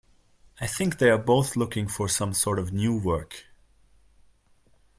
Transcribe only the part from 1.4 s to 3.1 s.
looking for some sort of new